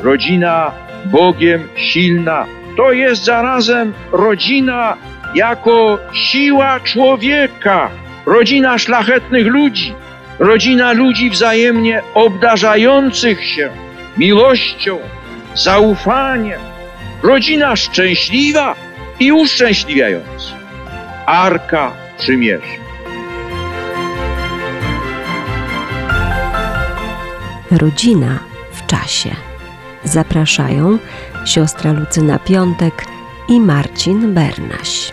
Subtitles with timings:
[0.00, 0.72] rodzina
[1.04, 2.46] Bogiem silna.
[2.76, 4.96] To jest zarazem rodzina
[5.34, 7.90] jako siła człowieka,
[8.26, 9.94] rodzina szlachetnych ludzi,
[10.38, 13.70] rodzina ludzi wzajemnie obdarzających się
[14.16, 14.98] miłością,
[15.54, 16.60] zaufaniem,
[17.22, 18.74] rodzina szczęśliwa
[19.20, 20.54] i uszczęśliwiająca.
[21.26, 22.66] Arka Przymierza.
[27.70, 28.38] Rodzina
[28.72, 29.47] w czasie.
[30.12, 30.98] Zapraszają
[31.44, 33.04] siostra Lucyna Piątek
[33.48, 35.12] i Marcin Bernaś.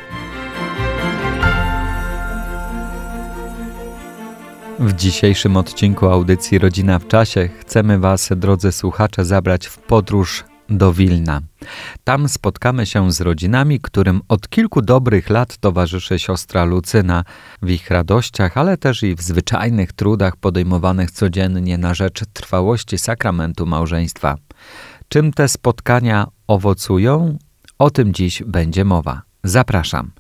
[4.80, 10.94] W dzisiejszym odcinku audycji Rodzina w Czasie chcemy Was, drodzy słuchacze, zabrać w podróż do
[10.94, 11.42] Wilna.
[12.04, 17.24] Tam spotkamy się z rodzinami, którym od kilku dobrych lat towarzyszy siostra Lucyna
[17.62, 23.66] w ich radościach, ale też i w zwyczajnych trudach podejmowanych codziennie na rzecz trwałości sakramentu
[23.66, 24.36] małżeństwa.
[25.08, 27.38] Czym te spotkania owocują?
[27.80, 29.22] O tym dziś będzie mowa.
[29.44, 30.12] Zapraszam.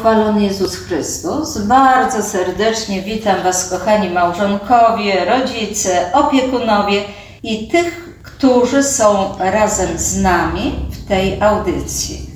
[0.00, 1.58] Pochwalony Jezus Chrystus.
[1.58, 7.02] Bardzo serdecznie witam Was, kochani małżonkowie, rodzice, opiekunowie
[7.42, 12.30] i tych, którzy są razem z nami w tej audycji.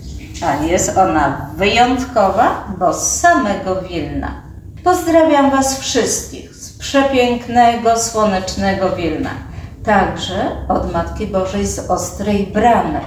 [0.46, 4.42] A jest ona wyjątkowa, bo z samego Wilna.
[4.84, 9.30] Pozdrawiam Was wszystkich z przepięknego, słonecznego Wilna.
[9.84, 13.00] Także od Matki Bożej z Ostrej Bramy.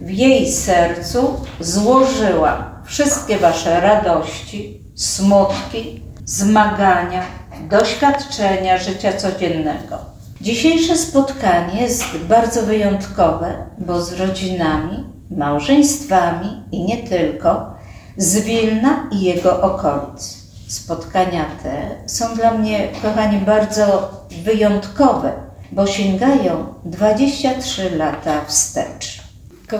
[0.00, 7.22] W jej sercu złożyłam wszystkie Wasze radości, smutki, zmagania,
[7.70, 9.98] doświadczenia życia codziennego.
[10.40, 17.74] Dzisiejsze spotkanie jest bardzo wyjątkowe, bo z rodzinami, małżeństwami i nie tylko,
[18.16, 20.44] z Wilna i jego okolic.
[20.68, 24.10] Spotkania te są dla mnie, kochani, bardzo
[24.44, 25.32] wyjątkowe,
[25.72, 29.13] bo sięgają 23 lata wstecz.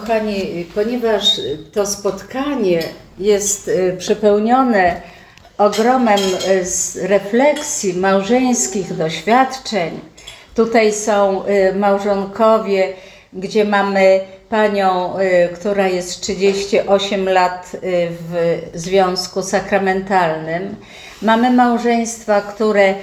[0.00, 1.40] Kochani, ponieważ
[1.72, 2.82] to spotkanie
[3.18, 5.00] jest y, przepełnione
[5.58, 10.00] ogromem y, refleksji małżeńskich doświadczeń,
[10.54, 12.92] tutaj są y, małżonkowie,
[13.32, 15.14] gdzie mamy panią,
[15.54, 17.76] która jest 38 lat
[18.10, 20.76] w związku sakramentalnym.
[21.22, 22.94] Mamy małżeństwa, które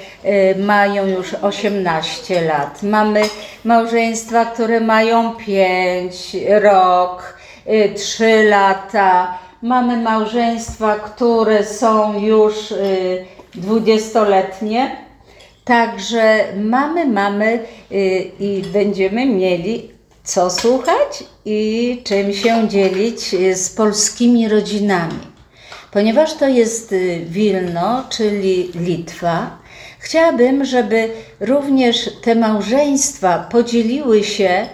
[0.58, 2.84] mają już 18 lat.
[2.84, 3.22] Mamy
[3.64, 7.38] małżeństwa, które mają 5, rok,
[7.96, 9.38] 3 lata.
[9.62, 12.74] Mamy małżeństwa, które są już
[13.56, 14.96] dwudziestoletnie.
[15.66, 17.60] Także mamy, mamy
[18.40, 19.92] i będziemy mieli
[20.34, 25.20] co słuchać i czym się dzielić z polskimi rodzinami.
[25.92, 29.58] Ponieważ to jest Wilno, czyli Litwa,
[30.00, 31.10] chciałabym, żeby
[31.40, 34.68] również te małżeństwa podzieliły się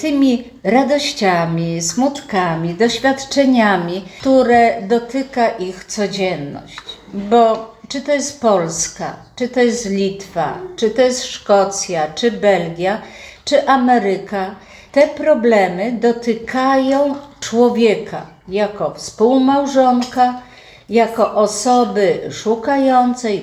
[0.00, 6.76] tymi radościami, smutkami, doświadczeniami, które dotyka ich codzienność.
[7.14, 13.02] Bo czy to jest Polska, czy to jest Litwa, czy to jest Szkocja, czy Belgia,
[13.44, 14.54] czy Ameryka,
[14.92, 20.40] te problemy dotykają człowieka jako współmałżonka,
[20.88, 23.38] jako osoby szukającej,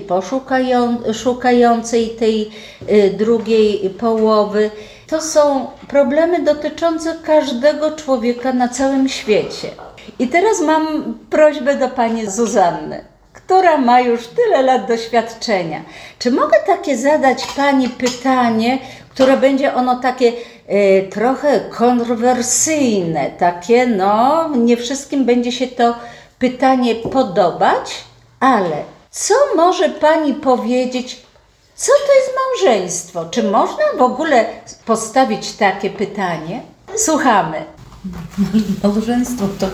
[1.06, 2.52] poszukającej tej
[2.92, 4.72] y, drugiej połowy.
[5.08, 9.68] To są problemy dotyczące każdego człowieka na całym świecie.
[10.20, 15.82] I teraz mam prośbę do pani Zuzanny, która ma już tyle lat doświadczenia.
[16.20, 18.80] Czy mogę takie zadać pani pytanie,
[19.10, 20.34] które będzie ono takie
[21.10, 25.96] trochę kontrowersyjne, takie no, nie wszystkim będzie się to
[26.40, 28.04] pytanie podobać,
[28.40, 31.22] ale co może pani powiedzieć,
[31.76, 33.26] co to jest małżeństwo?
[33.26, 34.46] Czy można w ogóle
[34.86, 36.62] postawić takie pytanie?
[36.96, 37.64] Słuchamy.
[38.84, 39.68] Małżeństwo to,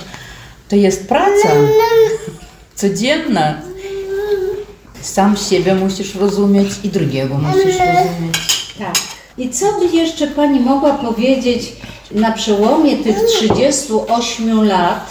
[0.70, 1.50] to jest praca
[2.76, 3.62] codzienna.
[5.02, 8.38] Sam siebie musisz rozumieć i drugiego musisz rozumieć.
[8.80, 9.15] Tak.
[9.38, 11.74] I co by jeszcze Pani mogła powiedzieć
[12.12, 15.10] na przełomie tych 38 lat,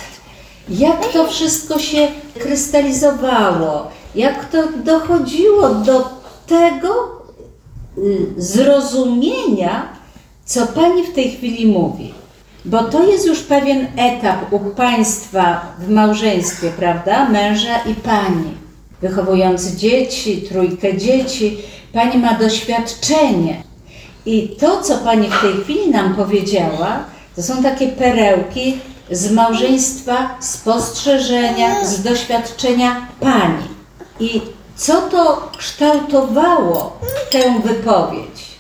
[0.69, 6.09] jak to wszystko się krystalizowało, jak to dochodziło do
[6.47, 6.95] tego
[7.99, 9.89] y, zrozumienia,
[10.45, 12.15] co Pani w tej chwili mówi?
[12.65, 17.29] Bo to jest już pewien etap u Państwa w małżeństwie, prawda?
[17.29, 18.51] Męża i Pani.
[19.01, 21.59] Wychowujący dzieci, trójkę dzieci.
[21.93, 23.63] Pani ma doświadczenie.
[24.27, 27.05] I to, co Pani w tej chwili nam powiedziała,
[27.37, 28.79] to są takie perełki
[29.11, 33.65] z małżeństwa, spostrzeżenia, z doświadczenia Pani.
[34.21, 34.41] I
[34.77, 37.01] co to kształtowało
[37.31, 38.55] tę wypowiedź?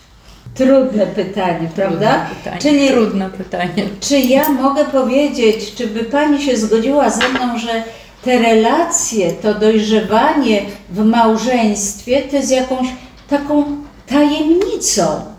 [0.55, 2.13] Trudne pytanie, prawda?
[2.13, 2.61] Trudne pytanie.
[2.61, 3.89] Czyli Trudne pytanie.
[4.01, 7.83] czy ja mogę powiedzieć, czy by Pani się zgodziła ze mną, że
[8.25, 12.89] te relacje, to dojrzewanie w małżeństwie to jest jakąś
[13.29, 13.65] taką
[14.07, 15.34] tajemnicą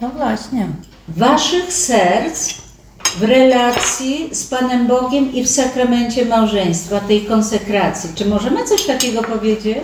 [0.00, 0.68] No właśnie.
[1.08, 2.54] Waszych serc
[3.18, 8.10] w relacji z Panem Bogiem i w sakramencie małżeństwa, tej konsekracji.
[8.14, 9.78] Czy możemy coś takiego powiedzieć?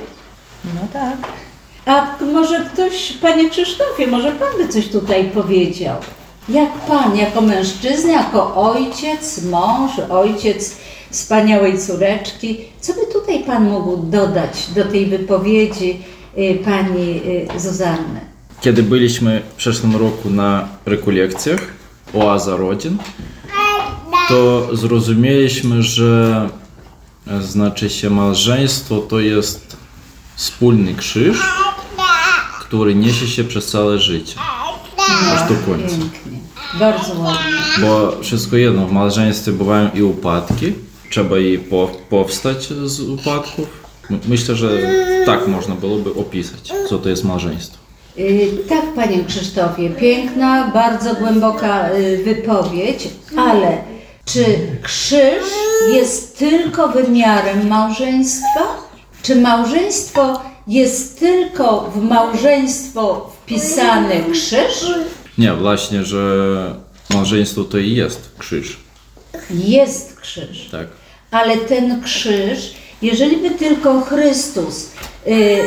[0.64, 1.16] No tak.
[1.86, 5.96] A może ktoś, Panie Krzysztofie, może Pan by coś tutaj powiedział?
[6.48, 10.76] Jak Pan, jako mężczyzna, jako ojciec, mąż, ojciec
[11.10, 16.02] wspaniałej córeczki, co by tutaj Pan mógł dodać do tej wypowiedzi
[16.38, 17.22] y, Pani
[17.56, 18.35] y, Zuzanny?
[18.66, 21.60] Kiedy byliśmy w przeszłym roku na rekolekcjach
[22.14, 22.98] Oaza Rodzin,
[24.28, 26.48] to zrozumieliśmy, że
[27.26, 29.76] e, znaczy się małżeństwo to jest
[30.36, 31.38] wspólny krzyż,
[32.60, 34.34] który niesie się przez całe życie,
[35.34, 35.96] aż do końca.
[36.78, 37.52] Bardzo ładnie.
[37.80, 40.72] Bo wszystko jedno, w małżeństwie bywają i upadki,
[41.10, 43.68] trzeba i po, powstać z upadków.
[44.10, 44.70] My- Myślę, że
[45.26, 47.85] tak można byłoby opisać, co to jest małżeństwo.
[48.18, 53.78] Y, Tak, Panie Krzysztofie, piękna, bardzo głęboka y, wypowiedź, ale
[54.24, 54.44] czy
[54.82, 55.44] krzyż
[55.94, 58.62] jest tylko wymiarem małżeństwa?
[59.22, 64.86] Czy małżeństwo jest tylko w małżeństwo wpisany krzyż?
[65.38, 66.74] Nie, właśnie, że
[67.14, 68.76] małżeństwo to i jest krzyż,
[69.50, 70.68] Jest krzyż.
[70.70, 70.86] tak?
[71.30, 74.90] Ale ten krzyż, jeżeli by tylko Chrystus,
[75.28, 75.62] y,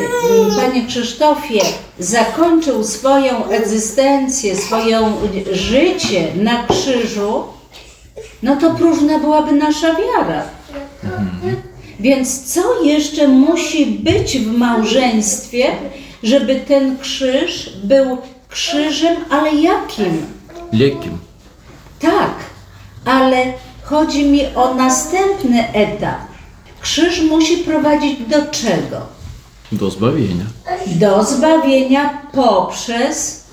[0.56, 1.60] Panie Krzysztofie,
[1.98, 5.12] zakończył swoją egzystencję, swoje
[5.52, 7.44] życie na krzyżu,
[8.42, 10.42] no to próżna byłaby nasza wiara.
[12.00, 15.66] Więc co jeszcze musi być w małżeństwie,
[16.22, 18.18] żeby ten krzyż był
[18.48, 20.26] krzyżem, ale jakim?
[20.72, 21.18] Lekkim.
[22.00, 22.34] Tak,
[23.04, 23.44] ale
[23.82, 26.29] chodzi mi o następny etap.
[26.82, 29.06] Krzyż musi prowadzić do czego?
[29.72, 30.44] Do zbawienia.
[30.86, 33.44] Do zbawienia poprzez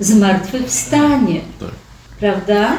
[0.00, 1.68] zmartwychwstanie, Tak.
[2.20, 2.72] prawda?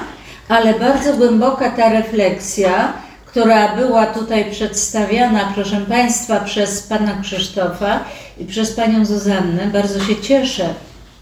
[0.50, 2.94] Ale bardzo głęboka ta refleksja,
[3.26, 8.00] która była tutaj przedstawiana, proszę Państwa, przez Pana Krzysztofa
[8.38, 9.68] i przez Panią Zuzannę.
[9.74, 10.74] Bardzo się cieszę,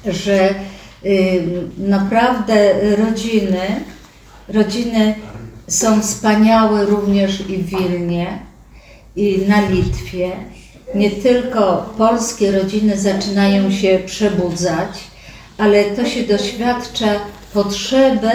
[0.06, 0.50] że
[1.06, 1.44] y,
[1.78, 3.84] naprawdę rodziny,
[4.48, 5.16] rodziny
[5.68, 8.40] są wspaniałe również i w Wilnie,
[9.15, 10.31] i na Litwie.
[10.95, 14.89] Nie tylko polskie rodziny zaczynają się przebudzać,
[15.57, 17.06] ale to się doświadcza
[17.54, 18.31] potrzeby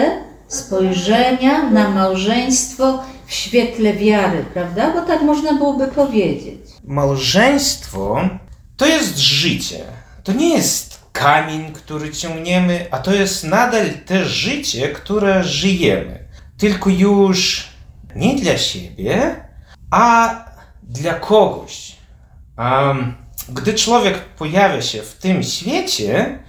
[0.47, 4.93] spojrzenia na małżeństwo w świetle wiary, prawda?
[4.93, 6.59] Bo tak można byłoby powiedzieć.
[6.83, 8.29] Małżeństwo
[8.77, 9.79] to jest życie.
[10.23, 16.19] To nie jest kamień, który ciągniemy, a to jest nadal te życie, które żyjemy.
[16.57, 17.67] Tylko już
[18.15, 19.35] nie dla siebie,
[19.91, 20.35] a
[20.89, 21.95] dla kogoś.
[22.55, 23.15] Am,
[23.49, 26.39] gdy człowiek pojawia się w tym świecie,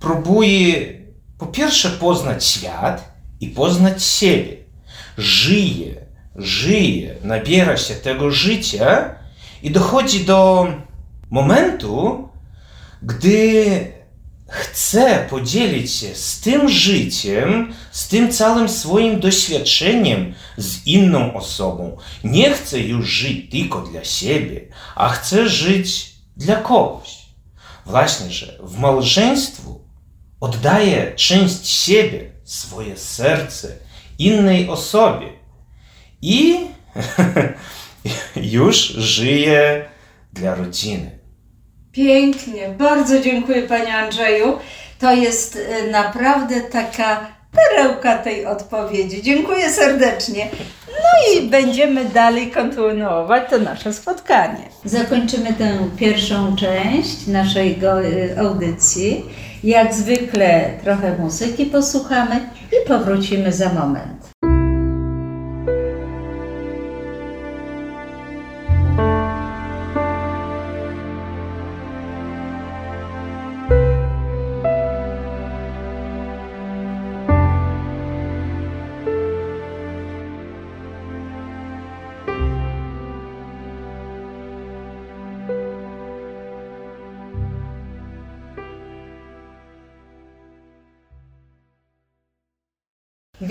[0.00, 0.92] próbuje
[1.38, 4.56] po pierwsze poznać świat i poznać siebie.
[5.18, 5.94] Żyje,
[6.36, 9.14] żyje, nabiera się tego życia
[9.62, 10.66] i dochodzi do
[11.30, 12.28] momentu,
[13.02, 14.01] gdy
[14.48, 21.96] chce podzielić się z tym życiem, z tym całym swoim doświadczeniem z inną osobą.
[22.24, 24.60] Nie chce już żyć tylko dla siebie,
[24.94, 27.22] a chce żyć dla kogoś.
[27.86, 29.80] Właśnie, że w małżeństwu
[30.40, 33.76] oddaje część siebie, swoje serce
[34.18, 35.28] innej osobie
[36.22, 36.58] i
[38.56, 39.88] już żyje
[40.32, 41.21] dla rodziny.
[41.92, 44.58] Pięknie, bardzo dziękuję Panie Andrzeju.
[44.98, 49.22] To jest e, naprawdę taka perełka tej odpowiedzi.
[49.22, 50.48] Dziękuję serdecznie.
[50.88, 54.68] No i będziemy dalej kontynuować to nasze spotkanie.
[54.84, 59.24] Zakończymy tę pierwszą część naszej e, audycji.
[59.64, 62.40] Jak zwykle trochę muzyki posłuchamy
[62.72, 64.21] i powrócimy za moment.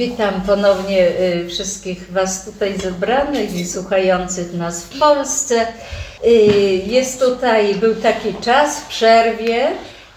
[0.01, 5.67] Witam ponownie y, wszystkich Was tutaj zebranych i słuchających nas w Polsce.
[6.25, 6.29] Y,
[6.85, 9.67] Jest tutaj, był taki czas w przerwie,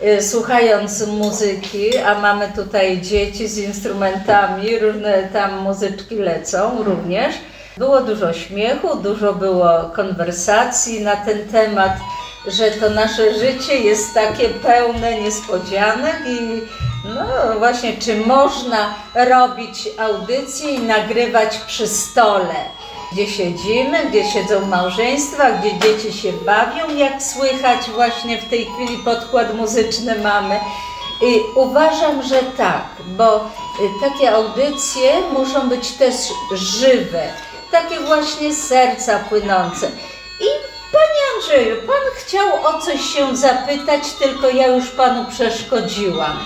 [0.02, 7.34] y, słuchając muzyki, a mamy tutaj dzieci z instrumentami, różne tam muzyczki lecą również.
[7.76, 11.92] Było dużo śmiechu, dużo było konwersacji na ten temat,
[12.46, 16.60] że to nasze życie jest takie pełne niespodzianek i
[17.04, 22.54] no właśnie, czy można robić audycje i nagrywać przy stole,
[23.12, 28.98] gdzie siedzimy, gdzie siedzą małżeństwa, gdzie dzieci się bawią, jak słychać właśnie w tej chwili
[29.04, 30.60] podkład muzyczny mamy.
[31.22, 33.50] I uważam, że tak, bo
[34.00, 36.14] takie audycje muszą być też
[36.52, 37.22] żywe,
[37.70, 39.90] takie właśnie serca płynące.
[40.40, 40.46] I
[40.92, 46.38] Panie Andrzeju, Pan chciał o coś się zapytać, tylko ja już Panu przeszkodziłam.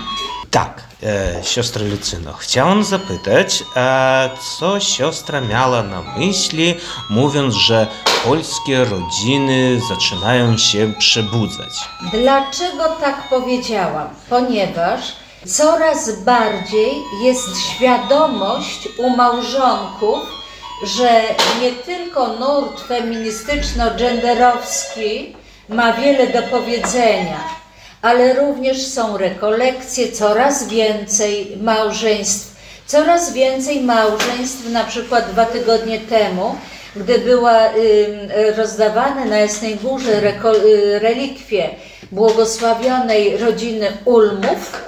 [0.50, 6.74] Tak, e, siostra Lucyno, chciałem zapytać, e, co siostra miała na myśli,
[7.10, 7.86] mówiąc, że
[8.24, 11.88] polskie rodziny zaczynają się przebudzać?
[12.12, 14.08] Dlaczego tak powiedziałam?
[14.30, 15.00] Ponieważ
[15.46, 20.18] coraz bardziej jest świadomość u małżonków,
[20.84, 21.22] że
[21.60, 25.36] nie tylko nurt feministyczno-genderowski
[25.68, 27.57] ma wiele do powiedzenia,
[28.02, 36.56] ale również są rekolekcje, coraz więcej małżeństw, coraz więcej małżeństw, na przykład dwa tygodnie temu,
[36.96, 37.60] gdy była
[38.56, 41.70] rozdawane na Jasnej Górze y, relikwie
[42.12, 44.82] błogosławionej rodziny Ulmów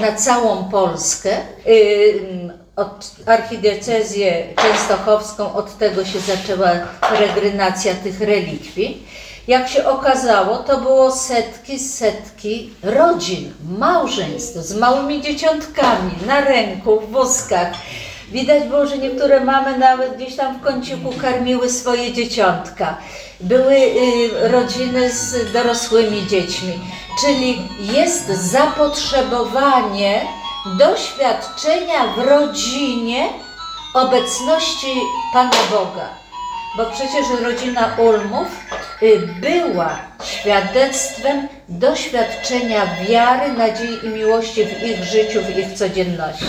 [0.00, 9.06] na całą Polskę, ym, od archidiecezję częstochowską, od tego się zaczęła peregrinacja tych relikwii.
[9.48, 17.10] Jak się okazało, to było setki, setki rodzin, małżeństw z małymi dzieciątkami na ręku, w
[17.10, 17.68] wózkach.
[18.30, 22.96] Widać było, że niektóre mamy nawet gdzieś tam w kąciku karmiły swoje dzieciątka.
[23.40, 26.80] Były y, rodziny z dorosłymi dziećmi,
[27.20, 30.20] czyli jest zapotrzebowanie
[30.78, 33.28] doświadczenia w rodzinie
[33.94, 35.00] obecności
[35.32, 36.08] Pana Boga.
[36.76, 38.48] Bo przecież rodzina Ulmów
[39.40, 46.44] była świadectwem doświadczenia wiary, nadziei i miłości w ich życiu, w ich codzienności.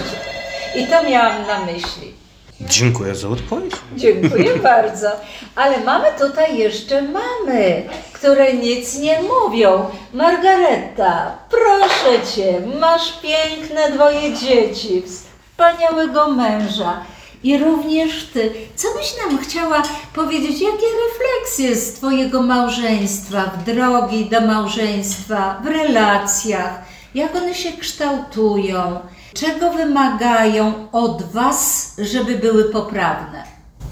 [0.75, 2.13] I to miałam na myśli.
[2.61, 3.73] Dziękuję za odpowiedź.
[3.95, 5.07] Dziękuję bardzo.
[5.55, 7.83] Ale mamy tutaj jeszcze mamy,
[8.13, 9.85] które nic nie mówią.
[10.13, 17.05] Margareta, proszę cię, masz piękne dwoje dzieci, wspaniałego męża.
[17.45, 19.83] I również ty, co byś nam chciała
[20.13, 26.81] powiedzieć, jakie refleksje z twojego małżeństwa, w drogi do małżeństwa, w relacjach,
[27.15, 28.99] jak one się kształtują,
[29.33, 33.43] czego wymagają od was, żeby były poprawne?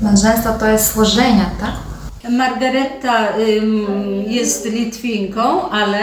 [0.01, 1.73] Małżeństwo to jest złożenie, tak?
[2.31, 3.87] Margareta ym,
[4.27, 5.99] jest Litwinką, ale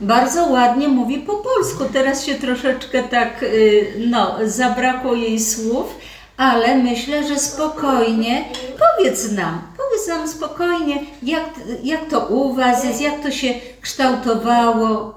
[0.00, 1.84] bardzo ładnie mówi po polsku.
[1.92, 5.94] Teraz się troszeczkę tak, y, no, zabrakło jej słów,
[6.42, 8.44] ale myślę, że spokojnie
[8.78, 11.44] powiedz nam, powiedz nam spokojnie, jak,
[11.82, 13.48] jak to u Was jest, jak to się
[13.80, 15.14] kształtowało.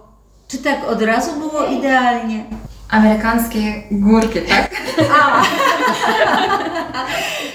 [0.48, 2.46] Czy tak od razu było idealnie?
[2.90, 4.72] Amerykańskie górki, tak?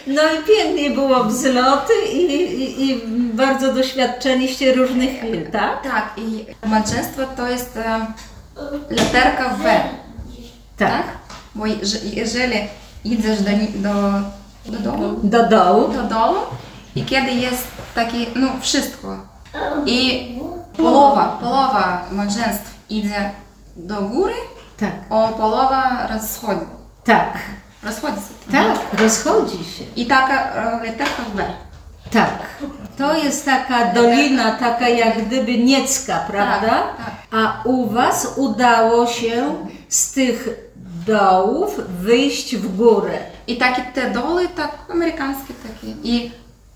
[0.06, 3.00] No i pięknie było wzloty i, i, i
[3.34, 5.82] bardzo doświadczyliście różnych chwil, tak?
[5.82, 8.06] Tak, i małżeństwo to jest e,
[8.90, 9.64] literka W,
[10.78, 11.02] Tak.
[11.54, 12.56] bo jeże- jeżeli
[13.04, 13.92] idziesz do, ni- do,
[14.66, 15.88] do domu, Do dołu.
[15.92, 16.38] do domu
[16.94, 17.64] i kiedy jest
[17.94, 19.16] takie, no wszystko
[19.86, 20.28] i
[20.76, 23.30] połowa, połowa małżeństw idzie
[23.76, 24.34] do góry,
[24.80, 24.90] Tak.
[25.10, 26.66] a połowa rozchodzi,
[27.04, 27.38] Tak.
[27.82, 28.52] rozchodzi się.
[28.52, 29.84] Tak, rozchodzi się.
[29.96, 31.38] I taka e, literka W.
[32.12, 32.30] Tak.
[32.98, 36.68] To jest taka dolina, taka jak gdyby niecka, prawda?
[36.68, 36.94] tak.
[37.32, 39.54] A u Was udało się
[39.88, 40.48] z tych
[41.10, 43.18] dołów wyjść w górę.
[43.46, 45.92] I takie te doły, tak amerykańskie takie.
[46.02, 46.30] I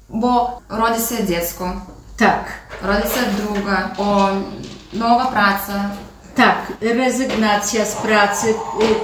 [0.09, 1.73] bo rodzi się dziecko.
[2.17, 2.45] Tak.
[2.83, 4.29] Rodzi się druga, o,
[4.93, 5.91] nowa praca.
[6.35, 8.47] Tak, rezygnacja z pracy.
[8.49, 8.55] Y,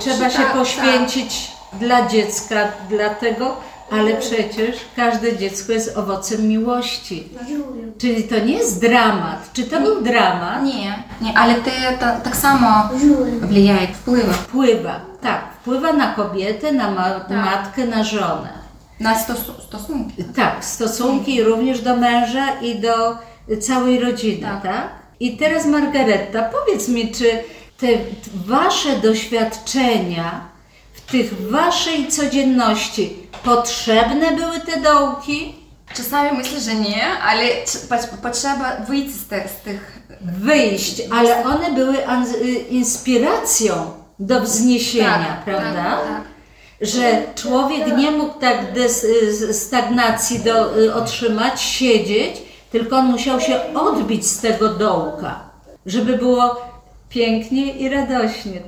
[0.01, 1.81] Trzeba się tak, poświęcić tak.
[1.81, 2.57] dla dziecka,
[2.89, 3.57] dlatego,
[3.91, 7.29] ale przecież każde dziecko jest owocem miłości.
[7.35, 7.41] No,
[7.99, 9.51] Czyli to nie jest dramat.
[9.53, 10.65] Czy to był dramat?
[10.65, 11.71] Nie, nie ale to,
[12.25, 12.89] tak samo
[13.93, 14.33] wpływa.
[14.33, 15.10] Wpływa
[15.61, 18.61] wpływa na kobietę, na ma- matkę, na żonę.
[19.01, 20.25] na stos- stosunki.
[20.37, 23.17] Tak, stosunki również do męża i do
[23.61, 24.63] całej rodziny, tak.
[24.63, 24.89] Tak.
[25.21, 27.31] I teraz Margareta, powiedz mi, czy
[27.79, 27.87] te
[28.47, 30.41] wasze doświadczenia
[30.93, 35.55] w tych waszej codzienności potrzebne były te dołki?
[35.95, 40.01] Czasami myślę, że nie, ale trz- po- potrzeba wyjść z, te, z tych...
[40.23, 45.83] Wyjść, ale one były y, inspiracją do wzniesienia, Tak, prawda?
[45.85, 46.23] tak, tak.
[46.81, 48.59] Że człowiek nie mógł tak
[49.49, 55.41] y, stagnacji do, y, otrzymać, siedzieć, tylko on musiał się odbić z tego dołka,
[55.87, 56.61] żeby było
[57.09, 58.61] pięknie i radośnie.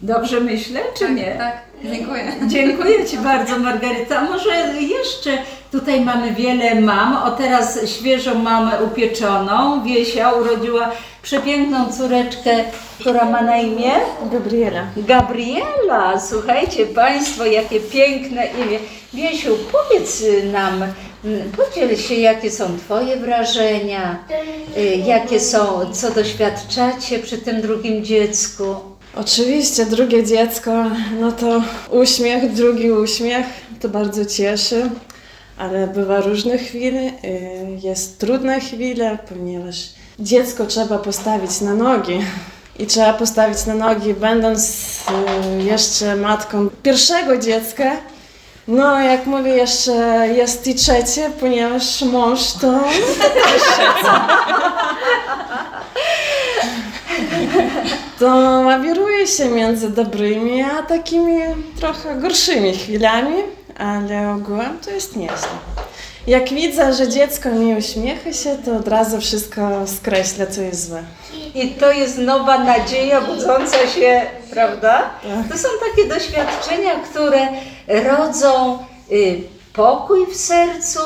[0.00, 1.34] Dobrze myślę, czy nie?
[1.38, 2.32] Tak, dziękuję.
[2.46, 4.22] Dziękuję Ci bardzo, Margaryta.
[4.22, 5.38] Może jeszcze
[5.72, 7.16] tutaj mamy wiele mam.
[7.16, 9.84] O teraz świeżą mamę upieczoną.
[9.84, 10.90] Wiesia urodziła
[11.22, 12.64] przepiękną córeczkę,
[13.00, 13.92] która ma na imię
[14.32, 14.86] Gabriela.
[14.96, 16.20] Gabriela.
[16.20, 18.78] Słuchajcie Państwo, jakie piękne imię.
[19.14, 20.84] Wiesiu, powiedz nam,
[21.56, 24.18] podziel się, jakie są Twoje wrażenia,
[24.76, 28.64] y, jakie są, co doświadczacie przy tym drugim dziecku.
[29.14, 30.72] Oczywiście drugie dziecko,
[31.20, 33.46] no to uśmiech, drugi uśmiech,
[33.80, 34.90] to bardzo cieszy,
[35.58, 37.12] ale bywa różne chwile, y,
[37.82, 39.76] jest trudne chwile, ponieważ
[40.18, 42.20] dziecko trzeba postawić na nogi.
[42.78, 44.76] I trzeba postawić na nogi, będąc
[45.60, 47.96] y, jeszcze matką pierwszego dziecka.
[48.68, 49.92] No, jak mówię, jeszcze
[50.34, 52.80] jest i trzecie, ponieważ mąż to
[58.18, 58.26] to
[58.64, 61.38] ławiruje się między dobrymi a takimi
[61.80, 63.34] trochę gorszymi chwilami,
[63.78, 65.48] ale ogółem to jest nieźle.
[66.26, 71.02] Jak widzę, że dziecko nie uśmiecha się, to od razu wszystko skreślę, co jest złe.
[71.54, 75.10] I to jest nowa nadzieja budząca się, prawda?
[75.50, 77.48] To są takie doświadczenia, które
[77.86, 78.78] rodzą
[79.12, 79.40] y,
[79.72, 81.00] pokój w sercu,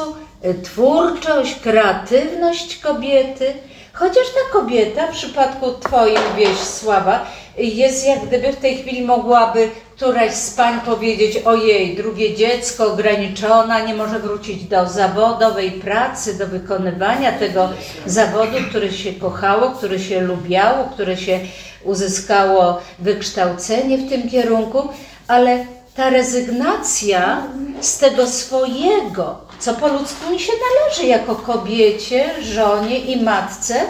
[0.45, 3.53] y, twórczość, kreatywność kobiety.
[3.93, 7.27] Chociaż ta kobieta, w przypadku Twoim wieś Sława,
[7.69, 13.81] jest jak gdyby w tej chwili mogłaby któraś z pań powiedzieć, ojej, drugie dziecko ograniczona,
[13.81, 17.69] nie może wrócić do zawodowej pracy, do wykonywania tego
[18.07, 21.41] zawodu, który się kochało, który się lubiało, które się
[21.85, 24.89] uzyskało wykształcenie w tym kierunku,
[25.29, 27.43] ale ta rezygnacja
[27.81, 33.81] z tego swojego, co po ludzku mi się należy jako kobiecie, żonie i matce,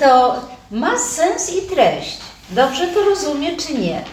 [0.00, 0.40] to
[0.70, 2.27] ma sens i treść.
[2.50, 4.04] Dobrze to rozumie, czy nie?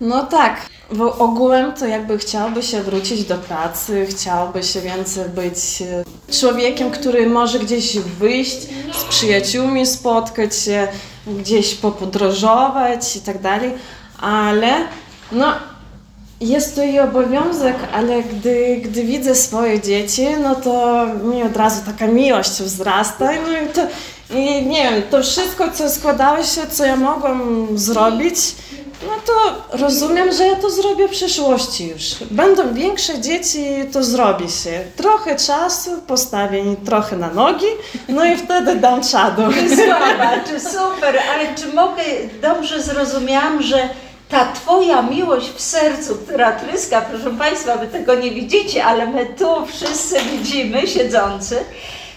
[0.00, 5.82] No tak, bo ogółem to jakby chciałby się wrócić do pracy, chciałby się więcej być
[5.82, 8.58] e, człowiekiem, który może gdzieś wyjść
[8.92, 10.88] z przyjaciółmi, spotkać się,
[11.26, 13.72] gdzieś popodróżować i tak dalej,
[14.20, 14.70] ale
[15.32, 15.52] no
[16.40, 21.80] jest to jej obowiązek, ale gdy, gdy widzę swoje dzieci, no to mi od razu
[21.86, 23.30] taka miłość wzrasta.
[23.46, 23.82] No i to,
[24.30, 28.34] i nie wiem, to wszystko, co składało się, co ja mogłam zrobić,
[29.02, 32.14] no to rozumiem, że ja to zrobię w przyszłości już.
[32.30, 34.84] Będą większe dzieci, to zrobi się.
[34.96, 37.66] Trochę czasu, postawię trochę na nogi,
[38.08, 39.42] no i wtedy dam czadu.
[39.84, 42.02] Słaba, czy super, ale czy mogę,
[42.42, 43.88] dobrze zrozumiałam, że
[44.28, 49.26] ta Twoja miłość w sercu, która tryska, proszę Państwa, Wy tego nie widzicie, ale my
[49.26, 51.64] tu wszyscy widzimy, siedzący,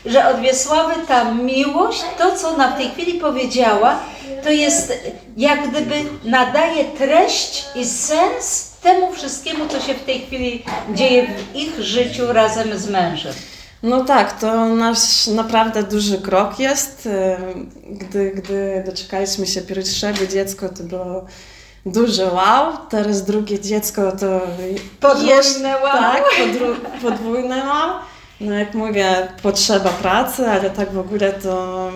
[0.06, 4.00] że od Wiesławy ta miłość, to co ona w tej chwili powiedziała,
[4.44, 4.94] to jest
[5.38, 11.56] jak gdyby nadaje treść i sens temu wszystkiemu, co się w tej chwili dzieje w
[11.56, 13.34] ich życiu razem z mężem.
[13.84, 17.10] No tak, to nasz naprawdę duży krok jest.
[17.86, 21.26] Gdy, gdy doczekaliśmy się pierwszego dziecka, to było
[21.86, 22.78] duże wow.
[22.90, 24.42] Teraz drugie dziecko to
[25.00, 25.92] Podwójne jeszcze- wow.
[25.92, 27.90] Tak, podru- podwójne wow.
[28.42, 31.90] No jak mówię, potrzeba pracy, ale tak w ogóle to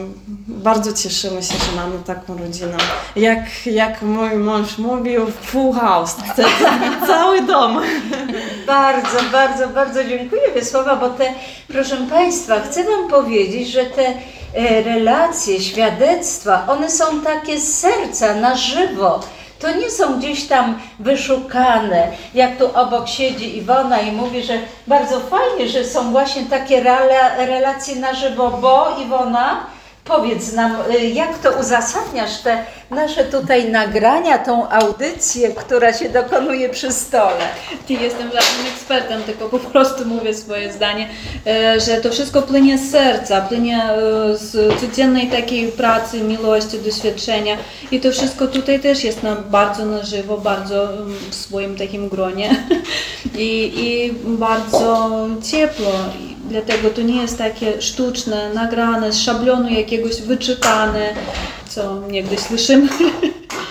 [0.47, 2.77] bardzo cieszymy się, że mamy taką rodzinę.
[3.15, 6.15] Jak, jak mój mąż mówił, full house,
[7.07, 7.81] cały dom.
[8.67, 11.33] Bardzo, bardzo, bardzo dziękuję Wiesława, bo te,
[11.67, 14.07] proszę Państwa, chcę Wam powiedzieć, że te
[14.53, 19.19] e, relacje, świadectwa, one są takie z serca, na żywo.
[19.59, 24.53] To nie są gdzieś tam wyszukane, jak tu obok siedzi Iwona i mówi, że
[24.87, 29.74] bardzo fajnie, że są właśnie takie rela, relacje na żywo, bo Iwona,
[30.05, 36.69] powiedz nam, y, jak to uzasadniasz te nasze tutaj nagrania, tą audycję, która się dokonuje
[36.69, 37.47] przy stole?
[37.89, 41.09] Nie jestem żadnym ekspertem, tylko po prostu mówię swoje zdanie,
[41.47, 43.97] e, że to wszystko płynie z serca, płynie e,
[44.37, 47.57] z codziennej takiej pracy, miłości, doświadczenia
[47.91, 52.09] i to wszystko tutaj też jest na, bardzo na żywo, bardzo mm, w swoim takim
[52.09, 52.55] gronie
[53.37, 55.11] i, i bardzo
[55.51, 55.91] ciepło.
[56.49, 61.09] Dlatego to nie jest takie sztuczne, nagrane, z szablonu jakiegoś wyczytane,
[61.69, 62.87] co niegdyś słyszymy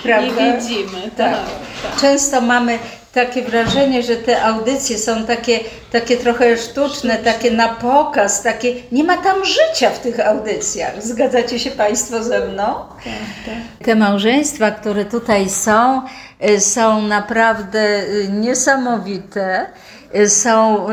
[0.03, 0.57] Prawda?
[0.57, 1.03] i widzimy.
[1.17, 1.33] Tak.
[1.33, 1.45] Tak,
[1.83, 2.01] tak.
[2.01, 2.79] Często mamy
[3.15, 5.61] takie wrażenie, że te audycje są takie,
[5.93, 11.03] takie trochę sztuczne, takie na pokaz, takie nie ma tam życia w tych audycjach.
[11.03, 12.75] Zgadzacie się Państwo ze mną?
[13.85, 16.03] Te małżeństwa, które tutaj są,
[16.51, 19.67] y, są naprawdę y, niesamowite,
[20.17, 20.87] y, są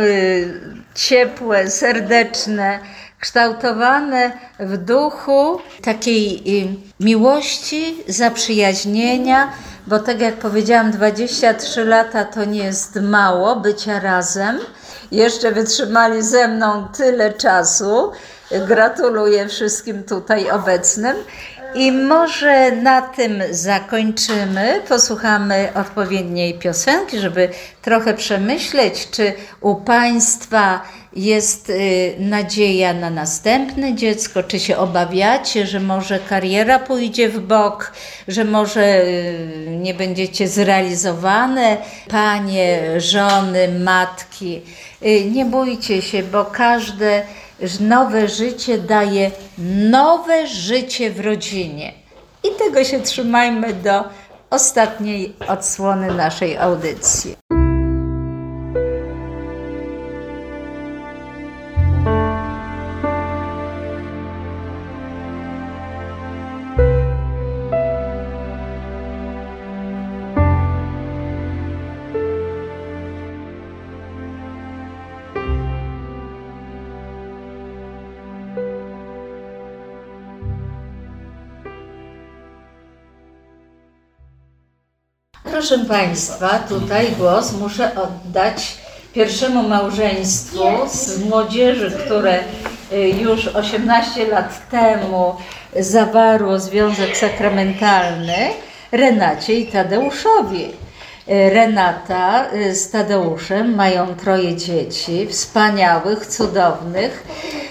[0.96, 2.80] ciepłe, serdeczne,
[3.20, 9.52] kształtowane w duchu takiej y, miłości, zaprzyjaźnienia,
[9.88, 14.60] bo tak jak powiedziałam, 23 lata to nie jest mało bycia razem.
[15.12, 18.12] Jeszcze wytrzymali ze mną tyle czasu.
[18.68, 21.16] Gratuluję wszystkim tutaj obecnym.
[21.76, 24.82] I może na tym zakończymy.
[24.90, 27.50] Posłuchamy odpowiedniej piosenki, żeby
[27.82, 30.82] trochę przemyśleć, czy u Państwa
[31.16, 37.92] jest y, nadzieja na następne dziecko, czy się obawiacie, że może kariera pójdzie w bok,
[38.28, 41.78] że może y, nie będziecie zrealizowane,
[42.10, 44.62] panie, żony, matki.
[45.06, 47.24] Y, Nie bójcie się, bo każde
[47.80, 49.32] nowe życie daje
[49.90, 51.94] nowe życie w rodzinie.
[52.44, 54.04] I tego się trzymajmy do
[54.50, 57.41] ostatniej odsłony naszej audycji.
[85.72, 88.78] Proszę Państwa, tutaj głos muszę oddać
[89.14, 92.40] pierwszemu małżeństwu z młodzieży, które
[92.94, 95.36] y, już 18 lat temu
[95.80, 98.36] zawarło związek sakramentalny,
[98.92, 100.66] Renacie i Tadeuszowi.
[100.66, 107.24] Y, Renata y, z Tadeuszem mają troje dzieci, wspaniałych, cudownych.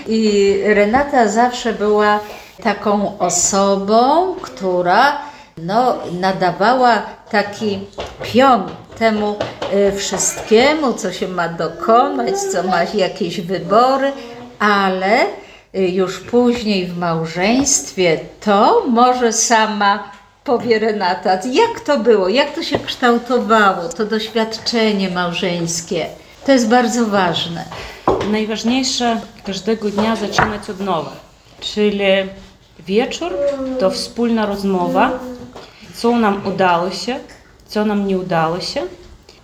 [0.06, 2.20] I Renata zawsze była
[2.62, 5.30] taką osobą, która
[5.62, 7.78] no, nadawała taki
[8.22, 8.62] pion
[8.98, 9.36] temu
[9.74, 14.12] y, wszystkiemu, co się ma dokonać, co ma jakieś wybory,
[14.58, 15.22] ale
[15.74, 20.12] y, już później w małżeństwie to może sama
[20.44, 26.06] powie Renata, jak to było, jak to się kształtowało, to doświadczenie małżeńskie.
[26.46, 27.64] To jest bardzo ważne.
[28.30, 31.12] Najważniejsze każdego dnia zaczynać od nowa,
[31.60, 32.04] czyli
[32.86, 33.32] wieczór
[33.80, 35.18] to wspólna rozmowa,
[35.94, 37.20] co nam udało się,
[37.66, 38.82] co nam nie udało się,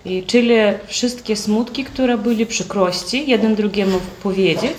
[0.04, 0.54] i czyli
[0.86, 4.76] wszystkie smutki, które były, przykrości, jeden drugiemu powiedzieć,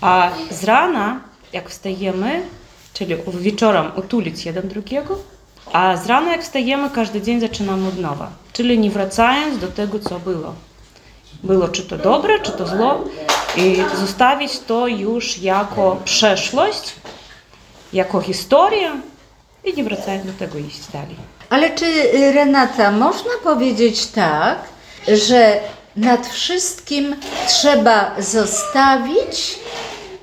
[0.00, 1.20] a z rana,
[1.52, 2.42] jak wstajemy,
[2.94, 5.18] czyli wieczorem utulić jeden drugiego,
[5.72, 9.98] a z rana, jak wstajemy, każdy dzień zaczynamy od nowa, czyli nie wracając do tego,
[9.98, 10.54] co było.
[11.42, 13.04] Było czy to dobre, czy to zło,
[13.56, 16.92] i zostawić to już jako przeszłość,
[17.92, 18.90] jako historię
[19.64, 21.16] i nie wracając do tego iść dalej.
[21.50, 24.58] Ale czy y, Renata, można powiedzieć tak,
[25.08, 25.60] że
[25.96, 27.16] nad wszystkim
[27.48, 29.58] trzeba zostawić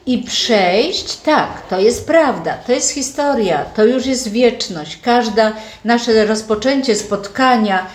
[0.05, 1.15] i przejść?
[1.15, 4.97] Tak, to jest prawda, to jest historia, to już jest wieczność.
[5.01, 5.51] Każde
[5.85, 7.85] nasze rozpoczęcie spotkania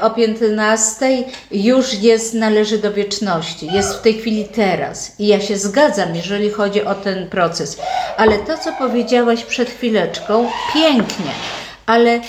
[0.00, 5.12] o 15 już jest, należy do wieczności, jest w tej chwili teraz.
[5.18, 7.78] I ja się zgadzam, jeżeli chodzi o ten proces.
[8.16, 11.32] Ale to, co powiedziałaś przed chwileczką, pięknie.
[11.86, 12.20] Ale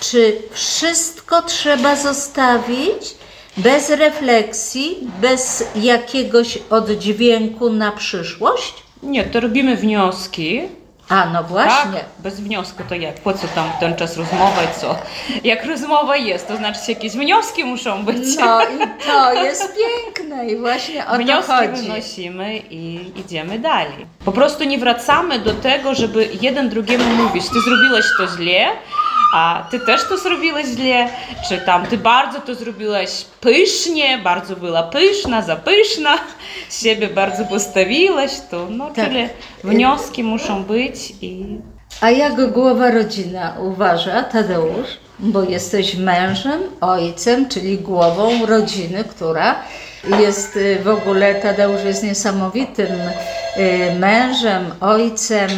[0.00, 3.14] czy wszystko trzeba zostawić
[3.56, 8.74] bez refleksji, bez jakiegoś oddźwięku na przyszłość?
[9.02, 10.62] Nie, to robimy wnioski.
[11.08, 11.92] A, no właśnie.
[11.92, 13.14] Tak, bez wniosku to jak?
[13.20, 14.96] Po co tam ten czas rozmowa i co?
[15.44, 18.36] Jak rozmowa jest, to znaczy jakieś wnioski muszą być.
[18.40, 21.82] No i to jest piękne i właśnie o to Wnioski chodzi.
[21.82, 24.06] wynosimy i idziemy dalej.
[24.24, 28.66] Po prostu nie wracamy do tego, żeby jeden drugiemu mówić, ty zrobiłeś to źle,
[29.36, 31.08] a ty też to zrobiłeś źle,
[31.48, 36.18] czy tam ty bardzo to zrobiłaś pysznie, bardzo była pyszna, za pyszna,
[36.82, 39.04] siebie bardzo postawiłaś, to no, Tak.
[39.04, 39.28] czyli
[39.64, 41.46] wnioski muszą być i
[42.00, 44.88] A jak głowa rodzina uważa, Tadeusz?
[45.18, 49.54] Bo jesteś mężem, ojcem, czyli głową rodziny, która
[50.20, 52.86] jest y, w ogóle, Tadeusz jest niesamowitym
[53.56, 55.50] y, mężem, ojcem.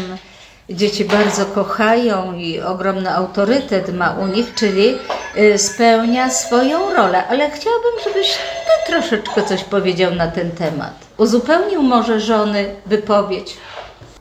[0.71, 4.95] Dzieci bardzo kochają i ogromny autorytet ma u nich, czyli
[5.37, 7.27] y, spełnia swoją rolę.
[7.29, 10.95] Ale chciałabym, żebyś ty troszeczkę coś powiedział na ten temat.
[11.17, 13.57] Uzupełnił może żony wypowiedź.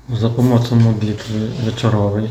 [0.09, 2.29] Za pomocą modlitwy wieczorowej.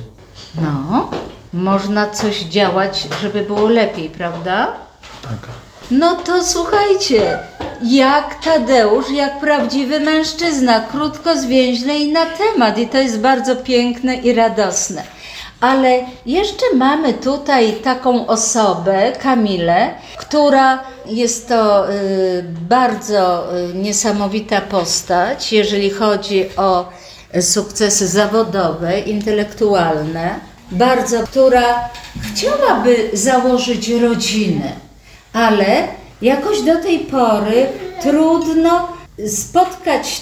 [0.62, 1.10] No,
[1.52, 4.72] można coś działać, żeby było lepiej, prawda?
[5.22, 5.38] Tak.
[5.90, 7.38] No to słuchajcie,
[7.82, 12.78] jak Tadeusz, jak prawdziwy mężczyzna, krótko, zwięźle i na temat.
[12.78, 15.02] I to jest bardzo piękne i radosne.
[15.60, 25.52] Ale jeszcze mamy tutaj taką osobę, Kamilę, która jest to y, bardzo y, niesamowita postać,
[25.52, 26.88] jeżeli chodzi o
[27.40, 31.88] sukcesy zawodowe, intelektualne, bardzo, która
[32.22, 34.72] chciałaby założyć rodzinę,
[35.32, 35.88] ale
[36.22, 37.66] jakoś do tej pory
[38.02, 38.88] trudno
[39.28, 40.20] spotkać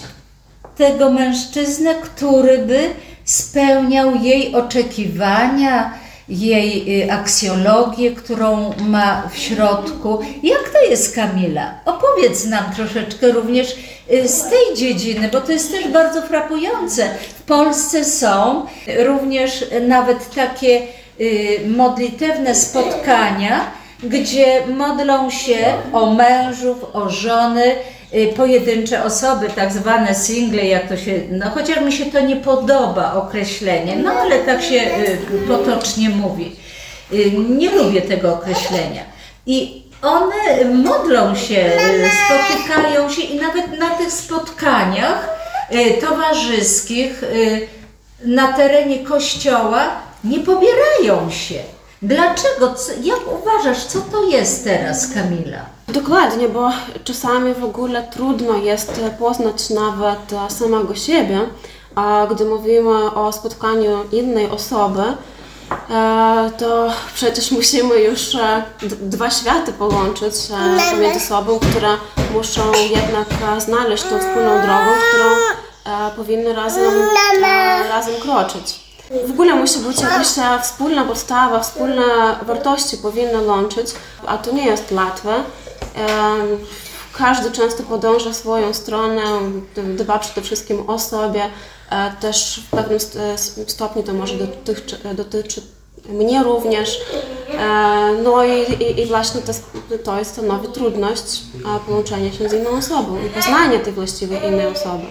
[0.77, 2.91] tego mężczyznę, który by
[3.25, 5.95] spełniał jej oczekiwania,
[6.29, 10.19] jej y, aksjologię, którą ma w środku.
[10.43, 11.75] Jak to jest, Kamila?
[11.85, 13.77] Opowiedz nam troszeczkę również
[14.13, 17.09] y, z tej dziedziny, bo to jest też bardzo frapujące.
[17.39, 18.67] W Polsce są
[19.07, 20.83] również nawet takie
[21.21, 23.61] y, modlitewne spotkania,
[24.03, 25.59] gdzie modlą się
[25.93, 27.77] o mężów, o żony,
[28.15, 32.37] y, pojedyncze osoby, tak zwane single, jak to się, no chociaż mi się to nie
[32.37, 36.57] podoba określenie, no ale tak się y, potocznie mówi.
[37.13, 39.03] Y, Nie lubię tego określenia.
[39.47, 41.73] I one modlą się,
[42.25, 45.29] spotykają się i nawet na tych spotkaniach
[46.01, 47.25] towarzyskich
[48.25, 49.89] na terenie kościoła
[50.25, 51.74] nie pobierają się.
[52.09, 52.75] Dlaczego?
[52.75, 55.59] Co- Jak uważasz, co to jest teraz, Kamila?
[55.89, 56.71] Dokładnie, bo
[57.05, 61.41] czasami w ogóle trudno jest poznać nawet e, samego siebie,
[61.95, 65.03] a gdy mówimy o spotkaniu innej osoby,
[65.91, 68.63] e, to przecież musimy już e,
[69.01, 70.35] dwa światy połączyć
[70.91, 71.89] pomiędzy sobą, które
[72.35, 75.27] muszą jednak znaleźć tą wspólną drogą, którą
[76.17, 76.93] powinny razem,
[77.89, 78.84] razem kroczyć.
[79.11, 80.27] W ogóle musi być jakaś
[80.63, 82.03] wspólna podstawa, wspólne
[82.47, 83.87] wartości powinny łączyć,
[84.27, 85.35] a to nie jest łatwe.
[87.19, 89.23] Każdy często podąża swoją stronę,
[89.97, 91.43] dba przede wszystkim o sobie.
[91.91, 93.39] E, Też w pewnym e,
[93.71, 95.63] stopniu to może dotyczy, dotyczy
[96.09, 97.01] mnie również.
[97.59, 99.53] E, No i, i, i właśnie to,
[100.05, 101.43] to stanowi trudność
[101.87, 105.05] połączenia się z inną osobą i poznania tej właściwej innej osoby.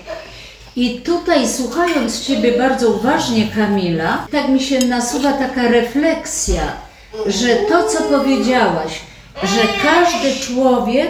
[0.76, 6.62] I tutaj słuchając Ciebie bardzo uważnie, Kamila, tak mi się nasuwa taka refleksja,
[7.26, 9.00] że to, co powiedziałaś,
[9.44, 11.10] że każdy człowiek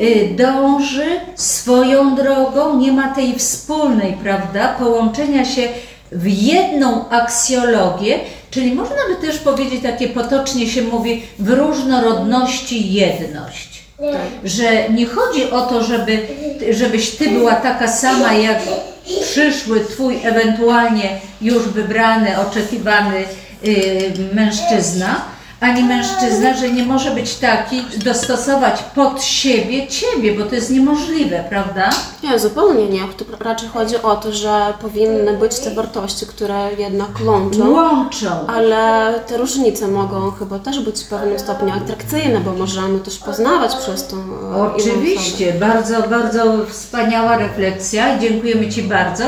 [0.00, 5.68] y, dąży swoją drogą, nie ma tej wspólnej, prawda, połączenia się
[6.12, 8.18] w jedną aksjologię,
[8.50, 13.84] czyli można by też powiedzieć, takie potocznie się mówi, w różnorodności jedność.
[14.44, 16.26] Że nie chodzi o to, żeby,
[16.70, 18.58] żebyś ty była taka sama jak
[19.22, 23.24] przyszły twój ewentualnie już wybrany, oczekiwany
[23.66, 30.54] y, mężczyzna, ani mężczyzna, że nie może być taki, dostosować pod siebie ciebie, bo to
[30.54, 31.90] jest niemożliwe, prawda?
[32.22, 33.00] Nie, zupełnie nie.
[33.00, 37.70] Tu raczej chodzi o to, że powinny być te wartości, które jednak łączą.
[37.70, 38.46] Łączą.
[38.46, 43.76] Ale te różnice mogą chyba też być w pewnym stopniu atrakcyjne, bo możemy też poznawać
[43.76, 48.18] przez to e, Oczywiście, bardzo, bardzo wspaniała refleksja.
[48.18, 49.24] Dziękujemy Ci bardzo.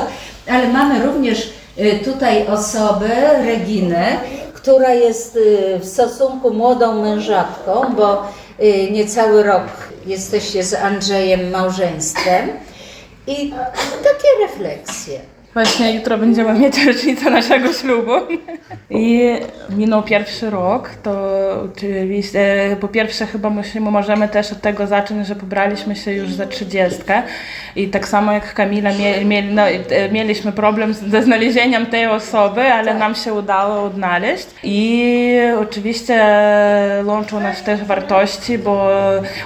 [0.51, 3.09] Ale mamy również y, tutaj osobę,
[3.45, 4.21] Reginę,
[4.66, 8.29] która jest y, w stosunku młodą mężatką, bo
[8.62, 9.62] y, niecały rok
[10.07, 12.48] jesteście z Andrzejem małżeństwem.
[13.26, 13.52] I
[14.02, 15.20] takie refleksje.
[15.57, 18.12] Właśnie jutro będziemy mieć rocznicę naszego ślubu.
[18.90, 19.31] I
[19.71, 21.12] minął pierwszy rok, to
[21.64, 26.47] oczywiście, po pierwsze chyba musimy, możemy też od tego zacząć, że pobraliśmy się już za
[26.47, 27.23] trzydziestkę.
[27.77, 32.62] I tak samo jak Kamila mie, mie, no, e, mieliśmy problem ze znalezieniem tej osoby,
[32.62, 34.47] ale nam się udało odnaleźć.
[34.62, 36.25] I oczywiście
[37.05, 38.88] łączą nas też wartości, bo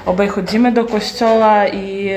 [0.07, 2.11] obaj chodzimy do kościoła i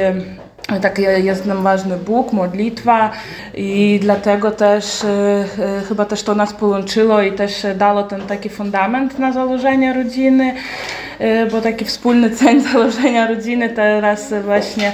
[0.82, 3.12] tak jest nam ważny Bóg, modlitwa
[3.54, 8.49] i dlatego też e, e, chyba też to nas połączyło i też dało ten taki
[8.49, 10.54] fundament na założenie rodziny,
[11.19, 14.91] e, bo taki wspólny cel założenia rodziny teraz właśnie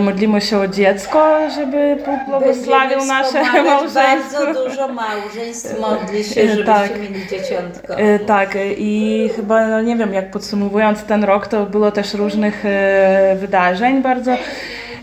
[0.00, 4.44] modlimy się o dziecko, żeby błogosławił nasze małżeństwo.
[4.44, 7.00] Bardzo dużo małżeństw modli się, żebyście tak.
[7.00, 7.96] mieli dzieciątko.
[8.26, 12.64] Tak, i chyba, no nie wiem, jak podsumowując ten rok, to było też różnych
[13.36, 14.36] wydarzeń bardzo.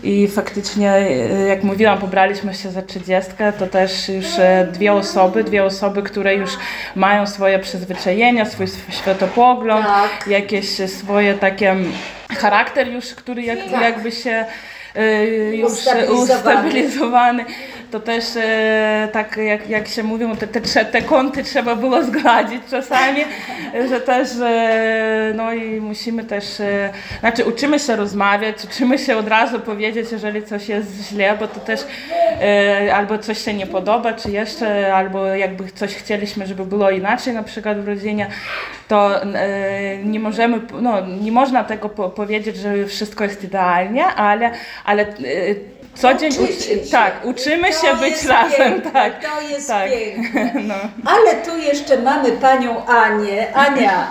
[0.04, 5.44] I faktycznie, e, jak mówiłam, pobraliśmy się za trzydziestkę, to też już e, dwie osoby,
[5.44, 6.50] dwie osoby, które już
[6.96, 9.86] mają swoje przyzwyczajenia, swój sw- światopogląd,
[10.26, 11.92] jakieś swoje takie mm,
[12.38, 13.82] charakter już, który jak, Tak.
[13.82, 14.44] jakby się
[14.94, 15.24] e,
[15.56, 16.22] już Ustabilizowany.
[16.24, 17.44] ustabilizowany.
[17.94, 22.62] To też e, tak jak, jak się mówią, te, te, te kąty trzeba było zgładzić
[22.70, 23.20] czasami,
[23.88, 29.28] że też e, no i musimy też, e, znaczy uczymy się rozmawiać, uczymy się od
[29.28, 31.80] razu powiedzieć, jeżeli coś jest źle, bo to też
[32.42, 37.34] e, albo coś się nie podoba, czy jeszcze, albo jakby coś chcieliśmy, żeby było inaczej
[37.34, 38.26] na przykład w rodzinie,
[38.88, 44.50] to e, nie możemy, no nie można tego po, powiedzieć, że wszystko jest idealnie, ale,
[44.84, 46.76] ale e, co dzień uczy, się.
[46.90, 49.12] tak, uczymy To się być jest razem, piękne, tak.
[49.24, 49.90] To jest tak.
[49.90, 50.52] piękne.
[50.68, 50.74] No.
[51.04, 53.54] Ale tu jeszcze mamy panią Anię.
[53.54, 54.06] Ania,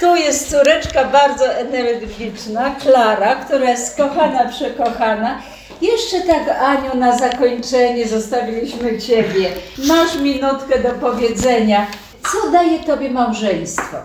[0.00, 5.38] tu jest córeczka bardzo energiczna, Klara, która jest kochana, przekochana.
[5.82, 9.50] Jeszcze tak, Aniu, na zakończenie zostawiliśmy Ciebie.
[9.78, 11.86] Masz minutkę do powiedzenia.
[12.32, 13.96] Co daje Tobie małżeństwo?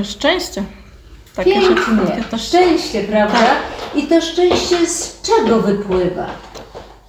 [0.00, 0.62] E, Szczęście.
[1.36, 2.24] Takie Pięknie.
[2.30, 3.38] też- Szczęście, prawda?
[3.94, 6.26] I to szczęście z czego wypływa?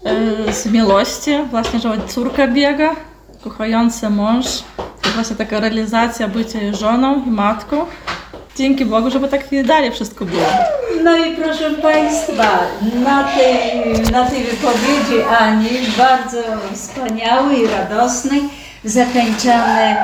[0.06, 2.96] E, Z miłości, właśnie, że córka biega,
[3.44, 4.46] kochający mąż,
[5.02, 7.86] to właśnie taka realizacja bycia i żoną i matką.
[8.56, 10.44] Dzięki Bogu, żeby tak i dalej wszystko było.
[11.04, 12.60] No i proszę Państwa,
[13.04, 16.38] na tej, na tej wypowiedzi Ani, bardzo
[16.74, 18.41] wspaniałej i radosnej,
[18.84, 19.96] zakończamy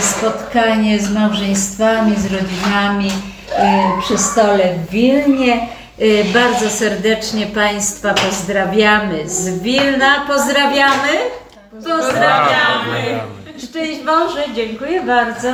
[0.00, 5.68] spotkanie z małżeństwami, z rodzinami y, przy stole w Wilnie.
[6.02, 10.20] Y, Bardzo serdecznie Państwa pozdrawiamy z Wilna.
[10.26, 11.08] Pozdrawiamy?
[11.70, 13.20] Pozdrawiamy.
[13.68, 15.48] Szczęść Boże, dziękuję bardzo.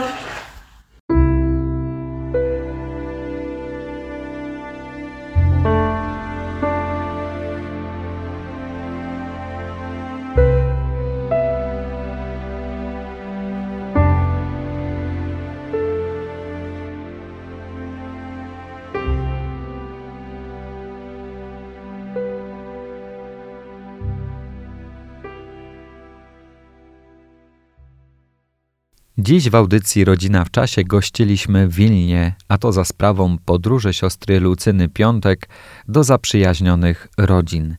[29.26, 34.40] Dziś w audycji Rodzina w czasie gościliśmy w Wilnie, a to za sprawą podróży siostry
[34.40, 35.48] Lucyny Piątek
[35.88, 37.76] do zaprzyjaźnionych rodzin.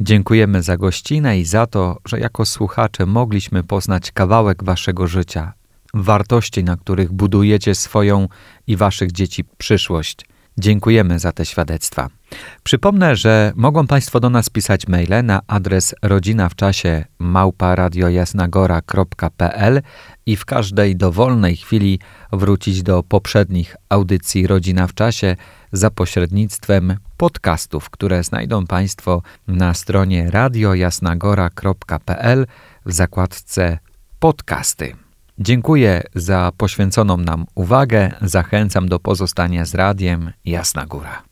[0.00, 5.52] Dziękujemy za gościnę i za to, że jako słuchacze mogliśmy poznać kawałek waszego życia,
[5.94, 8.28] wartości, na których budujecie swoją
[8.66, 10.26] i waszych dzieci przyszłość.
[10.58, 12.08] Dziękujemy za te świadectwa.
[12.62, 19.82] Przypomnę, że mogą Państwo do nas pisać maile na adres rodzina w czasie małparadiojasnagora.pl
[20.26, 21.98] i w każdej dowolnej chwili
[22.32, 25.36] wrócić do poprzednich audycji Rodzina w czasie
[25.72, 32.46] za pośrednictwem podcastów, które znajdą Państwo na stronie radiojasnagora.pl
[32.86, 33.78] w zakładce
[34.18, 35.01] podcasty.
[35.42, 38.10] Dziękuję za poświęconą nam uwagę.
[38.20, 41.22] Zachęcam do pozostania z radiem Jasna Góra.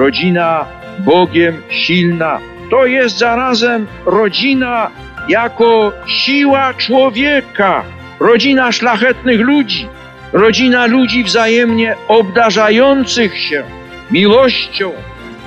[0.00, 0.66] rodzina
[0.98, 2.40] Bogiem silna.
[2.70, 4.90] To jest zarazem rodzina
[5.28, 7.84] jako siła człowieka,
[8.20, 9.88] rodzina szlachetnych ludzi,
[10.32, 13.62] rodzina ludzi wzajemnie obdarzających się
[14.10, 14.92] miłością,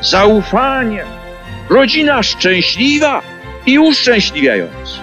[0.02, 1.08] zaufaniem,
[1.74, 3.22] rodzina szczęśliwa
[3.66, 5.02] i uszczęśliwiająca.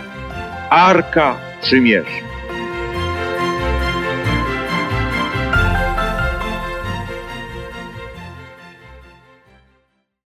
[0.71, 2.30] Arka Przymierza.